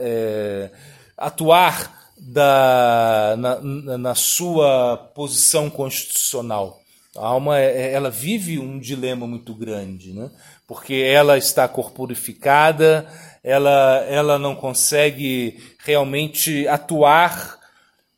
é, 0.00 0.70
atuar 1.16 2.12
da, 2.18 3.36
na, 3.38 3.60
na 3.98 4.14
sua 4.14 4.96
posição 5.14 5.70
constitucional. 5.70 6.80
A 7.16 7.26
alma 7.26 7.58
é, 7.58 7.88
é, 7.88 7.92
ela 7.92 8.10
vive 8.10 8.58
um 8.58 8.78
dilema 8.78 9.26
muito 9.26 9.54
grande, 9.54 10.12
né? 10.12 10.30
porque 10.66 10.94
ela 10.94 11.36
está 11.36 11.66
corporificada, 11.66 13.06
ela, 13.42 14.04
ela 14.08 14.38
não 14.38 14.54
consegue 14.54 15.58
realmente 15.84 16.68
atuar 16.68 17.59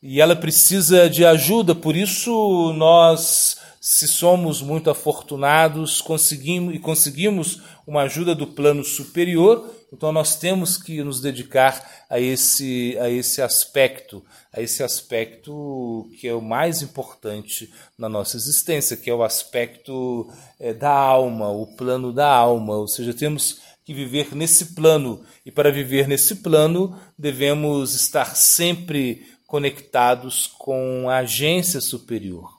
e 0.02 0.20
ela 0.20 0.34
precisa 0.34 1.08
de 1.08 1.24
ajuda. 1.24 1.74
Por 1.74 1.94
isso, 1.94 2.72
nós, 2.72 3.58
se 3.80 4.08
somos 4.08 4.60
muito 4.60 4.90
afortunados 4.90 6.00
conseguimos, 6.00 6.74
e 6.74 6.78
conseguimos 6.78 7.62
uma 7.86 8.02
ajuda 8.02 8.34
do 8.34 8.46
plano 8.46 8.82
superior, 8.82 9.70
então 9.92 10.10
nós 10.10 10.36
temos 10.36 10.76
que 10.76 11.04
nos 11.04 11.20
dedicar 11.20 12.04
a 12.08 12.18
esse, 12.18 12.96
a 12.98 13.08
esse 13.10 13.40
aspecto, 13.42 14.24
a 14.52 14.60
esse 14.60 14.82
aspecto 14.82 16.10
que 16.18 16.26
é 16.26 16.34
o 16.34 16.40
mais 16.40 16.82
importante 16.82 17.72
na 17.96 18.08
nossa 18.08 18.36
existência, 18.36 18.96
que 18.96 19.10
é 19.10 19.14
o 19.14 19.22
aspecto 19.22 20.28
é, 20.58 20.72
da 20.72 20.90
alma, 20.90 21.50
o 21.50 21.66
plano 21.66 22.12
da 22.12 22.28
alma. 22.28 22.74
Ou 22.76 22.88
seja, 22.88 23.14
temos 23.14 23.60
que 23.84 23.92
viver 23.92 24.34
nesse 24.34 24.74
plano 24.74 25.22
e 25.44 25.50
para 25.50 25.70
viver 25.70 26.06
nesse 26.06 26.36
plano 26.36 26.96
devemos 27.18 27.94
estar 27.94 28.36
sempre 28.36 29.26
conectados 29.52 30.46
com 30.46 31.10
a 31.10 31.18
agência 31.18 31.78
superior. 31.78 32.50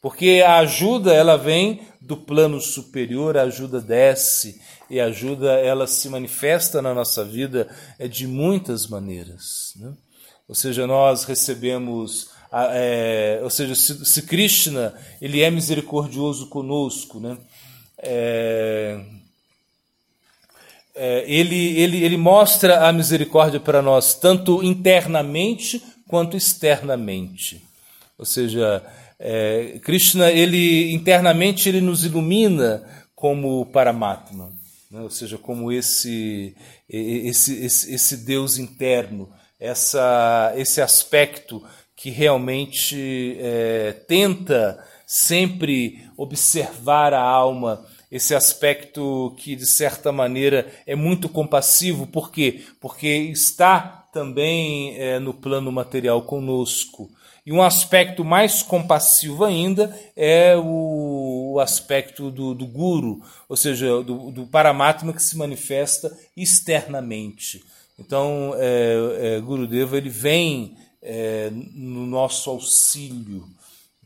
Porque 0.00 0.42
a 0.42 0.60
ajuda 0.60 1.12
ela 1.12 1.36
vem 1.36 1.82
do 2.00 2.16
plano 2.16 2.58
superior, 2.62 3.36
a 3.36 3.42
ajuda 3.42 3.78
desce 3.78 4.58
e 4.88 4.98
a 4.98 5.04
ajuda 5.04 5.52
ela 5.60 5.86
se 5.86 6.08
manifesta 6.08 6.80
na 6.80 6.94
nossa 6.94 7.22
vida 7.22 7.68
é 7.98 8.08
de 8.08 8.26
muitas 8.26 8.86
maneiras. 8.86 9.74
Né? 9.76 9.92
Ou 10.48 10.54
seja, 10.54 10.86
nós 10.86 11.24
recebemos, 11.24 12.30
é, 12.50 13.40
ou 13.42 13.50
seja, 13.50 13.74
se, 13.74 14.22
Krishna 14.22 14.94
ele 15.20 15.42
é 15.42 15.50
misericordioso 15.50 16.48
conosco, 16.48 17.20
né? 17.20 17.36
É, 17.98 18.98
é, 20.94 21.24
ele, 21.30 21.78
ele, 21.78 22.02
ele 22.02 22.16
mostra 22.16 22.88
a 22.88 22.92
misericórdia 22.94 23.60
para 23.60 23.82
nós 23.82 24.14
tanto 24.14 24.62
internamente 24.62 25.82
quanto 26.10 26.36
externamente. 26.36 27.62
Ou 28.18 28.24
seja, 28.26 28.82
é, 29.16 29.78
Krishna, 29.80 30.28
ele 30.28 30.92
internamente 30.92 31.68
ele 31.68 31.80
nos 31.80 32.04
ilumina 32.04 32.82
como 33.14 33.64
Paramatma, 33.66 34.50
né? 34.90 35.00
ou 35.00 35.08
seja, 35.08 35.38
como 35.38 35.70
esse, 35.70 36.56
esse, 36.88 37.64
esse, 37.64 37.94
esse 37.94 38.16
Deus 38.16 38.58
interno, 38.58 39.30
essa, 39.58 40.52
esse 40.56 40.82
aspecto 40.82 41.62
que 41.94 42.10
realmente 42.10 43.36
é, 43.38 43.92
tenta 44.08 44.84
sempre 45.06 46.08
observar 46.16 47.14
a 47.14 47.22
alma, 47.22 47.86
esse 48.10 48.34
aspecto 48.34 49.32
que, 49.38 49.54
de 49.54 49.66
certa 49.66 50.10
maneira, 50.10 50.66
é 50.84 50.96
muito 50.96 51.28
compassivo. 51.28 52.06
Por 52.06 52.32
quê? 52.32 52.64
Porque 52.80 53.06
está 53.06 53.99
também 54.12 54.96
é, 54.96 55.18
no 55.18 55.32
plano 55.32 55.70
material 55.70 56.22
conosco. 56.22 57.10
E 57.44 57.52
um 57.52 57.62
aspecto 57.62 58.24
mais 58.24 58.62
compassivo 58.62 59.44
ainda 59.44 59.98
é 60.14 60.56
o, 60.56 61.58
aspecto 61.60 62.30
do, 62.30 62.54
do 62.54 62.66
guru, 62.66 63.22
ou 63.48 63.56
seja, 63.56 64.02
do, 64.02 64.30
do 64.30 64.46
paramatma 64.46 65.12
que 65.12 65.22
se 65.22 65.36
manifesta 65.36 66.16
externamente. 66.36 67.62
Então, 67.98 68.54
é, 68.56 69.36
é, 69.36 69.40
Gurudeva 69.40 69.96
ele 69.96 70.08
vem 70.08 70.76
é, 71.02 71.50
no 71.52 72.06
nosso 72.06 72.50
auxílio. 72.50 73.46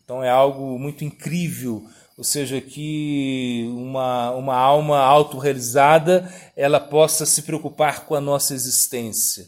Então 0.04 0.22
é 0.22 0.28
algo 0.28 0.78
muito 0.78 1.04
incrível, 1.04 1.84
ou 2.16 2.24
seja, 2.24 2.60
que 2.60 3.66
uma, 3.70 4.30
uma 4.32 4.54
alma 4.54 4.98
autorrealizada 4.98 6.32
ela 6.56 6.78
possa 6.78 7.24
se 7.24 7.42
preocupar 7.42 8.04
com 8.04 8.14
a 8.14 8.20
nossa 8.20 8.54
existência. 8.54 9.46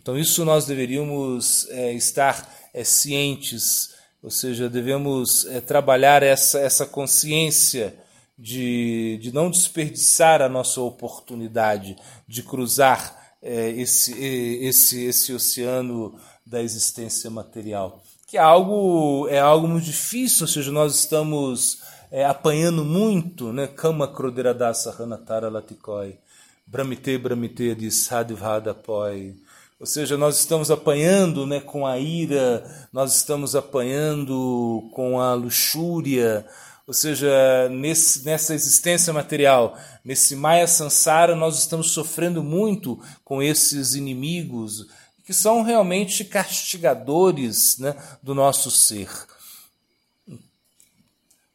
Então 0.00 0.16
isso 0.16 0.46
nós 0.46 0.64
deveríamos 0.64 1.68
é, 1.68 1.92
estar 1.92 2.48
é, 2.72 2.82
cientes, 2.82 3.94
ou 4.22 4.30
seja, 4.30 4.66
devemos 4.66 5.44
é, 5.44 5.60
trabalhar 5.60 6.22
essa, 6.22 6.58
essa 6.58 6.86
consciência 6.86 7.94
de, 8.38 9.18
de 9.20 9.30
não 9.30 9.50
desperdiçar 9.50 10.40
a 10.40 10.48
nossa 10.48 10.80
oportunidade 10.80 11.98
de 12.26 12.42
cruzar 12.42 13.34
é, 13.42 13.68
esse, 13.72 14.18
esse, 14.64 15.04
esse 15.04 15.34
oceano 15.34 16.18
da 16.46 16.62
existência 16.62 17.28
material. 17.28 18.02
Que 18.26 18.38
é 18.38 18.40
algo, 18.40 19.28
é 19.28 19.38
algo 19.38 19.68
muito 19.68 19.84
difícil, 19.84 20.44
ou 20.44 20.48
seja, 20.48 20.72
nós 20.72 20.94
estamos 20.94 21.82
é, 22.10 22.24
apanhando 22.24 22.86
muito, 22.86 23.52
né? 23.52 23.66
Kama 23.66 24.08
Kroderadasa 24.08 24.96
Hanatara 24.98 25.50
Latikoi, 25.50 26.18
Brahmite 26.66 27.18
Brahmite 27.18 27.74
de 27.74 27.90
Sadivhadapoi. 27.90 29.36
Ou 29.80 29.86
seja, 29.86 30.18
nós 30.18 30.38
estamos 30.38 30.70
apanhando 30.70 31.46
né, 31.46 31.58
com 31.58 31.86
a 31.86 31.98
ira, 31.98 32.62
nós 32.92 33.16
estamos 33.16 33.56
apanhando 33.56 34.90
com 34.92 35.18
a 35.18 35.32
luxúria, 35.32 36.46
ou 36.86 36.92
seja, 36.92 37.30
nesse, 37.70 38.22
nessa 38.26 38.54
existência 38.54 39.10
material, 39.10 39.78
nesse 40.04 40.36
Maya 40.36 40.66
Sansara, 40.66 41.34
nós 41.34 41.58
estamos 41.58 41.92
sofrendo 41.92 42.42
muito 42.42 43.02
com 43.24 43.42
esses 43.42 43.94
inimigos 43.94 44.86
que 45.24 45.32
são 45.32 45.62
realmente 45.62 46.26
castigadores 46.26 47.78
né, 47.78 47.96
do 48.22 48.34
nosso 48.34 48.70
ser. 48.70 49.08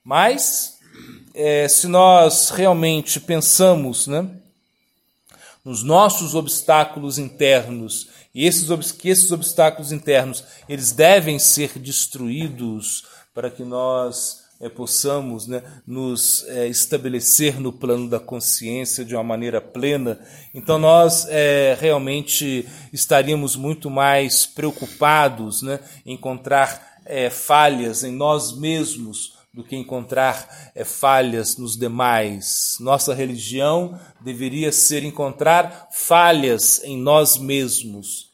Mas, 0.03 0.79
é, 1.35 1.67
se 1.67 1.85
nós 1.85 2.49
realmente 2.49 3.19
pensamos 3.19 4.07
né, 4.07 4.27
nos 5.63 5.83
nossos 5.83 6.33
obstáculos 6.33 7.19
internos 7.19 8.14
e 8.36 8.45
esses, 8.45 8.91
que 8.91 9.08
esses 9.08 9.32
obstáculos 9.32 9.93
internos 9.93 10.43
eles 10.67 10.91
devem 10.91 11.39
ser 11.39 11.80
destruídos 11.80 13.06
para 13.34 13.50
que 13.50 13.63
nós 13.63 14.43
é, 14.60 14.67
possamos 14.67 15.48
né, 15.48 15.63
nos 15.88 16.43
é, 16.50 16.67
estabelecer 16.67 17.60
no 17.60 17.71
plano 17.71 18.10
da 18.10 18.19
consciência 18.19 19.06
de 19.06 19.15
uma 19.15 19.24
maneira 19.24 19.62
plena, 19.62 20.19
então 20.54 20.78
nós 20.78 21.26
é, 21.30 21.78
realmente 21.80 22.67
estaríamos 22.91 23.56
muito 23.56 23.89
mais 23.89 24.45
preocupados 24.45 25.62
né, 25.62 25.80
em 26.06 26.13
encontrar 26.13 26.93
falhas 27.30 28.04
em 28.04 28.12
nós 28.12 28.58
mesmos 28.58 29.35
do 29.56 29.63
que 29.63 29.74
encontrar 29.74 30.72
é, 30.76 30.84
falhas 30.84 31.56
nos 31.56 31.78
demais. 31.78 32.76
Nossa 32.82 33.13
religião 33.13 33.98
deveria 34.20 34.70
ser 34.70 35.02
encontrar 35.06 35.88
falhas 35.94 36.84
em 36.84 36.98
nós 36.98 37.38
mesmos. 37.38 38.30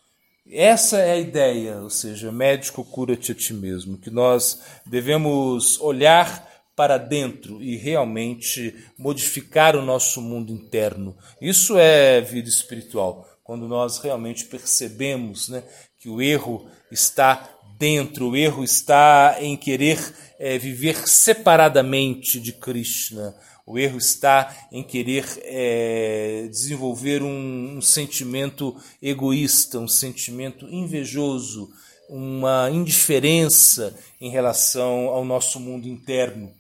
Essa 0.51 0.97
é 0.97 1.11
a 1.11 1.19
ideia, 1.19 1.77
ou 1.77 1.91
seja, 1.91 2.31
médico 2.31 2.83
cura-te 2.83 3.31
a 3.31 3.35
ti 3.35 3.53
mesmo, 3.53 3.99
que 3.99 4.09
nós 4.09 4.61
devemos 4.83 5.79
olhar 5.79 6.49
para 6.75 6.97
dentro 6.97 7.61
e 7.61 7.77
realmente 7.77 8.75
modificar 8.97 9.75
o 9.75 9.85
nosso 9.85 10.19
mundo 10.21 10.51
interno. 10.51 11.15
Isso 11.39 11.77
é 11.77 12.19
vida 12.19 12.49
espiritual, 12.49 13.29
quando 13.43 13.67
nós 13.67 13.99
realmente 13.99 14.45
percebemos 14.45 15.49
né, 15.49 15.63
que 15.99 16.09
o 16.09 16.19
erro 16.19 16.67
está 16.91 17.47
dentro, 17.81 18.29
o 18.29 18.35
erro 18.35 18.63
está 18.63 19.37
em 19.39 19.57
querer 19.57 19.97
é, 20.41 20.57
viver 20.57 21.07
separadamente 21.07 22.39
de 22.39 22.51
Krishna. 22.51 23.35
O 23.63 23.77
erro 23.77 23.99
está 23.99 24.67
em 24.71 24.81
querer 24.81 25.23
é, 25.43 26.47
desenvolver 26.49 27.21
um, 27.21 27.77
um 27.77 27.81
sentimento 27.81 28.75
egoísta, 28.99 29.77
um 29.77 29.87
sentimento 29.87 30.65
invejoso, 30.67 31.69
uma 32.09 32.71
indiferença 32.71 33.95
em 34.19 34.31
relação 34.31 35.09
ao 35.09 35.23
nosso 35.23 35.59
mundo 35.59 35.87
interno. 35.87 36.51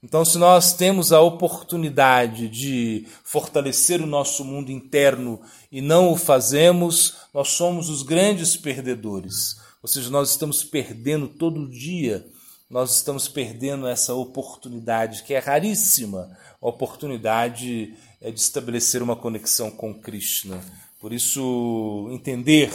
Então, 0.00 0.24
se 0.24 0.38
nós 0.38 0.72
temos 0.72 1.12
a 1.12 1.20
oportunidade 1.20 2.48
de 2.48 3.08
fortalecer 3.24 4.00
o 4.00 4.06
nosso 4.06 4.44
mundo 4.44 4.70
interno 4.70 5.40
e 5.72 5.80
não 5.80 6.12
o 6.12 6.16
fazemos, 6.16 7.16
nós 7.34 7.48
somos 7.48 7.90
os 7.90 8.04
grandes 8.04 8.56
perdedores. 8.56 9.56
Ou 9.82 9.88
seja, 9.88 10.08
nós 10.10 10.30
estamos 10.30 10.62
perdendo 10.62 11.26
todo 11.26 11.68
dia, 11.68 12.24
nós 12.70 12.96
estamos 12.96 13.28
perdendo 13.28 13.86
essa 13.86 14.12
oportunidade 14.12 15.22
que 15.22 15.32
é 15.32 15.38
raríssima, 15.38 16.30
oportunidade 16.60 17.94
é 18.20 18.30
de 18.30 18.40
estabelecer 18.40 19.02
uma 19.02 19.16
conexão 19.16 19.70
com 19.70 19.94
Krishna. 19.94 20.60
Por 21.00 21.12
isso, 21.12 22.08
entender 22.12 22.70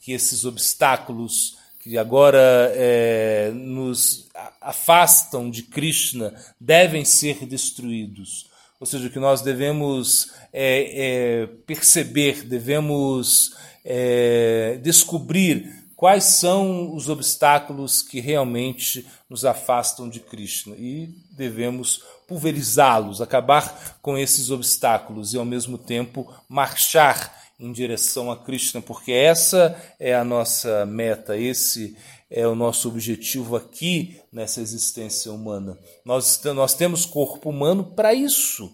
que 0.00 0.12
esses 0.12 0.44
obstáculos 0.44 1.56
que 1.80 1.98
agora 1.98 2.72
é, 2.76 3.50
nos 3.52 4.28
afastam 4.60 5.50
de 5.50 5.64
Krishna 5.64 6.32
devem 6.60 7.04
ser 7.04 7.44
destruídos. 7.44 8.46
Ou 8.78 8.86
seja, 8.86 9.08
que 9.08 9.18
nós 9.18 9.42
devemos 9.42 10.32
é, 10.52 11.42
é, 11.42 11.46
perceber, 11.66 12.44
devemos 12.44 13.56
é, 13.84 14.78
descobrir 14.82 15.81
quais 16.02 16.24
são 16.24 16.96
os 16.96 17.08
obstáculos 17.08 18.02
que 18.02 18.18
realmente 18.18 19.06
nos 19.30 19.44
afastam 19.44 20.08
de 20.08 20.18
Krishna 20.18 20.74
e 20.76 21.14
devemos 21.30 22.02
pulverizá-los, 22.26 23.20
acabar 23.20 24.00
com 24.02 24.18
esses 24.18 24.50
obstáculos 24.50 25.32
e 25.32 25.38
ao 25.38 25.44
mesmo 25.44 25.78
tempo 25.78 26.28
marchar 26.48 27.40
em 27.56 27.70
direção 27.70 28.32
a 28.32 28.36
Krishna, 28.36 28.82
porque 28.82 29.12
essa 29.12 29.80
é 30.00 30.12
a 30.12 30.24
nossa 30.24 30.84
meta, 30.86 31.36
esse 31.36 31.96
é 32.28 32.48
o 32.48 32.56
nosso 32.56 32.88
objetivo 32.88 33.54
aqui 33.54 34.20
nessa 34.32 34.60
existência 34.60 35.32
humana. 35.32 35.78
Nós, 36.04 36.42
nós 36.42 36.74
temos 36.74 37.06
corpo 37.06 37.48
humano 37.48 37.84
para 37.84 38.12
isso. 38.12 38.72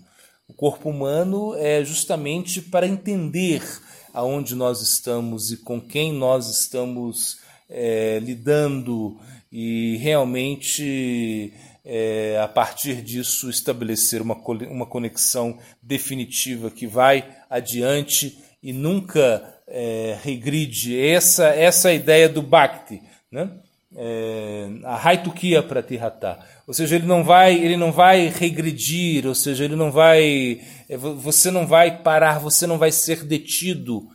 O 0.49 0.55
corpo 0.55 0.89
humano 0.89 1.55
é 1.57 1.85
justamente 1.85 2.63
para 2.63 2.87
entender 2.87 3.63
aonde 4.19 4.57
nós 4.57 4.83
estamos 4.83 5.53
e 5.53 5.59
com 5.59 5.81
quem 5.81 6.13
nós 6.13 6.49
estamos 6.49 7.39
é, 7.71 8.19
lidando 8.21 9.17
e 9.53 9.97
realmente 9.99 11.53
é, 11.85 12.37
a 12.43 12.49
partir 12.49 13.01
disso 13.01 13.49
estabelecer 13.49 14.21
uma, 14.21 14.35
uma 14.69 14.87
conexão 14.87 15.57
definitiva 15.81 16.69
que 16.69 16.85
vai 16.85 17.33
adiante 17.49 18.37
e 18.61 18.73
nunca 18.73 19.55
é, 19.69 20.19
regride. 20.21 20.99
Essa 20.99 21.47
essa 21.51 21.89
é 21.89 21.93
a 21.93 21.95
ideia 21.95 22.29
do 22.29 22.43
Bhakti, 22.43 23.01
né? 23.31 23.53
É, 23.95 24.69
a 24.83 25.09
Haitukia 25.09 25.63
Pratihata. 25.63 26.41
Ou 26.69 26.75
seja, 26.75 26.97
ele 26.97 27.07
não 27.07 27.25
vai 27.25 27.55
ele 27.55 27.79
não 27.79 27.91
vai 27.91 28.29
regredir, 28.29 29.27
ou 29.27 29.35
seja, 29.35 29.65
ele 29.65 29.75
não 29.75 29.91
vai 29.91 30.61
é, 30.87 30.99
você 30.99 31.51
não 31.51 31.67
vai 31.67 32.03
parar, 32.03 32.39
você 32.39 32.67
não 32.67 32.77
vai 32.77 32.93
ser 32.93 33.25
detido. 33.25 34.07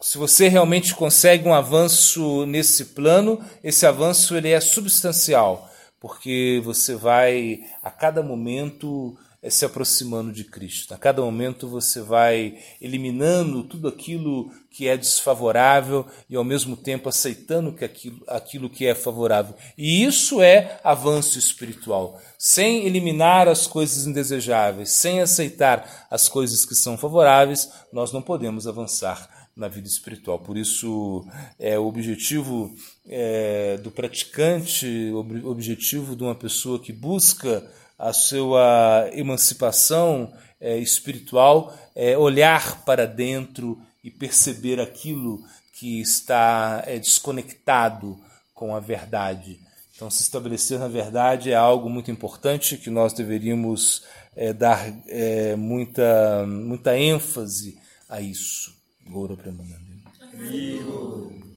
Se 0.00 0.18
você 0.18 0.48
realmente 0.48 0.92
consegue 0.92 1.48
um 1.48 1.54
avanço 1.54 2.44
nesse 2.46 2.86
plano, 2.86 3.40
esse 3.62 3.86
avanço 3.86 4.36
ele 4.36 4.50
é 4.50 4.60
substancial, 4.60 5.70
porque 6.00 6.60
você 6.64 6.96
vai 6.96 7.60
a 7.80 7.92
cada 7.92 8.20
momento 8.20 9.16
é 9.44 9.50
se 9.50 9.62
aproximando 9.66 10.32
de 10.32 10.42
Cristo. 10.42 10.94
A 10.94 10.96
cada 10.96 11.20
momento 11.20 11.68
você 11.68 12.00
vai 12.00 12.58
eliminando 12.80 13.62
tudo 13.62 13.88
aquilo 13.88 14.50
que 14.70 14.88
é 14.88 14.96
desfavorável 14.96 16.06
e 16.30 16.34
ao 16.34 16.42
mesmo 16.42 16.74
tempo 16.78 17.10
aceitando 17.10 17.70
que 17.74 17.84
aquilo, 17.84 18.24
aquilo 18.26 18.70
que 18.70 18.86
é 18.86 18.94
favorável. 18.94 19.54
E 19.76 20.02
isso 20.02 20.40
é 20.40 20.80
avanço 20.82 21.38
espiritual. 21.38 22.18
Sem 22.38 22.86
eliminar 22.86 23.46
as 23.46 23.66
coisas 23.66 24.06
indesejáveis, 24.06 24.88
sem 24.92 25.20
aceitar 25.20 26.06
as 26.10 26.26
coisas 26.26 26.64
que 26.64 26.74
são 26.74 26.96
favoráveis, 26.96 27.70
nós 27.92 28.12
não 28.12 28.22
podemos 28.22 28.66
avançar 28.66 29.28
na 29.54 29.68
vida 29.68 29.86
espiritual. 29.86 30.38
Por 30.38 30.56
isso, 30.56 31.22
é 31.58 31.78
o 31.78 31.84
objetivo 31.84 32.74
é, 33.06 33.76
do 33.76 33.90
praticante, 33.90 34.86
o 35.12 35.50
objetivo 35.50 36.16
de 36.16 36.22
uma 36.22 36.34
pessoa 36.34 36.78
que 36.78 36.94
busca 36.94 37.62
a 37.98 38.12
sua 38.12 39.08
emancipação 39.12 40.32
é, 40.60 40.78
espiritual, 40.78 41.76
é 41.94 42.16
olhar 42.16 42.84
para 42.84 43.06
dentro 43.06 43.80
e 44.02 44.10
perceber 44.10 44.80
aquilo 44.80 45.42
que 45.74 46.00
está 46.00 46.82
é, 46.86 46.98
desconectado 46.98 48.18
com 48.54 48.74
a 48.74 48.80
verdade. 48.80 49.60
Então, 49.94 50.10
se 50.10 50.22
estabelecer 50.22 50.78
na 50.78 50.88
verdade 50.88 51.50
é 51.50 51.54
algo 51.54 51.88
muito 51.88 52.10
importante 52.10 52.76
que 52.76 52.90
nós 52.90 53.12
deveríamos 53.12 54.04
é, 54.34 54.52
dar 54.52 54.92
é, 55.06 55.54
muita, 55.54 56.46
muita 56.46 56.98
ênfase 56.98 57.78
a 58.08 58.20
isso. 58.20 58.74
Goura 59.06 59.36
Premananda. 59.36 59.84